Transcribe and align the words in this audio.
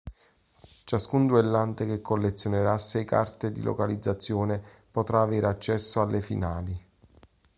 Ciascun 0.83 1.27
duellante 1.27 1.85
che 1.85 2.01
collezionerà 2.01 2.75
sei 2.79 3.05
Carte 3.05 3.51
di 3.51 3.61
Localizzazione 3.61 4.59
potrà 4.89 5.21
avere 5.21 5.45
accesso 5.45 6.01
alle 6.01 6.21
finali. 6.23 6.85